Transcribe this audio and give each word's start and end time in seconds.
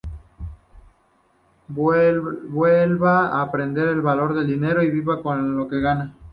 Vuelva 1.67 3.27
a 3.37 3.43
aprender 3.43 3.87
el 3.89 4.01
valor 4.01 4.33
del 4.33 4.47
dinero 4.47 4.81
y 4.81 4.89
viva 4.89 5.21
con 5.21 5.55
lo 5.55 5.67
que 5.67 5.79
gana. 5.79 6.15